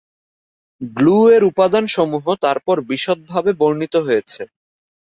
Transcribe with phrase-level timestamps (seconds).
[0.81, 4.41] গ্নু-এর উপাদানসমূহ তারপর বিশদভাবে বর্ণিত হয়েছে।